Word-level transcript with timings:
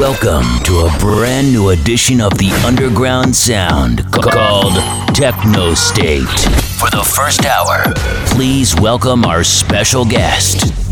Welcome 0.00 0.62
to 0.64 0.86
a 0.86 0.98
brand 0.98 1.52
new 1.52 1.68
edition 1.68 2.22
of 2.22 2.32
the 2.38 2.50
Underground 2.66 3.36
Sound 3.36 4.10
called 4.10 4.72
Technostate. 5.12 6.24
For 6.80 6.88
the 6.88 7.04
first 7.04 7.44
hour, 7.44 7.84
please 8.28 8.74
welcome 8.80 9.26
our 9.26 9.44
special 9.44 10.06
guest. 10.06 10.89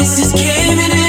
This 0.00 0.18
is 0.18 0.32
in 0.32 0.99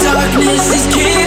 Darkness 0.00 0.74
is 0.74 0.94
killing 0.94 1.23